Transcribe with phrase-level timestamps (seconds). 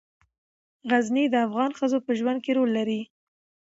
[0.89, 3.01] غزني د افغان ښځو په ژوند کې رول لري.